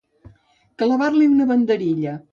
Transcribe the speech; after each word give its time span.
Clavar-li 0.83 1.31
una 1.35 1.49
banderilla. 1.53 2.21